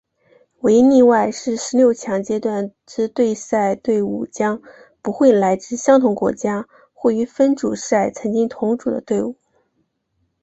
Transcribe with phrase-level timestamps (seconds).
[0.61, 4.59] 唯一例外是十六强阶段之对赛对伍将
[5.03, 9.35] 不会来自相同国家或于分组赛曾经同组的队伍。